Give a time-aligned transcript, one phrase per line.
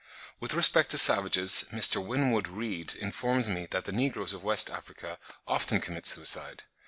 [0.39, 2.03] With respect to savages, Mr.
[2.03, 6.63] Winwood Reade informs me that the negroes of West Africa often commit suicide.